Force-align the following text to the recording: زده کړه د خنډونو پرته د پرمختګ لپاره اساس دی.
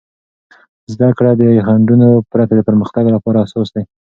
زده 0.93 1.09
کړه 1.17 1.31
د 1.41 1.43
خنډونو 1.65 2.09
پرته 2.31 2.53
د 2.55 2.61
پرمختګ 2.67 3.05
لپاره 3.15 3.37
اساس 3.45 3.67
دی. 3.75 3.83